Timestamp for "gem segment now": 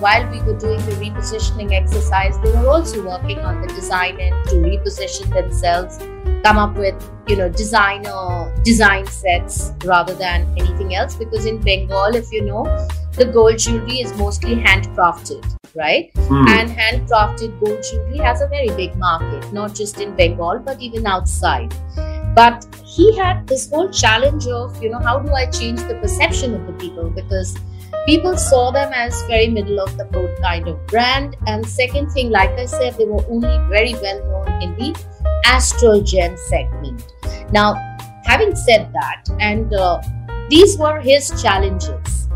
36.02-37.74